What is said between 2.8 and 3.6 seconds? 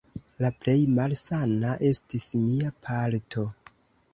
palto.